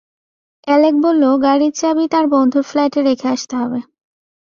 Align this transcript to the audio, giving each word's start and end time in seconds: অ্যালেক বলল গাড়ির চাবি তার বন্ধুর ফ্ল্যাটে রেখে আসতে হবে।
অ্যালেক 0.67 0.95
বলল 1.03 1.23
গাড়ির 1.45 1.73
চাবি 1.75 2.05
তার 2.13 2.25
বন্ধুর 2.33 2.63
ফ্ল্যাটে 2.63 2.99
রেখে 3.01 3.27
আসতে 3.27 3.53
হবে। 3.61 3.79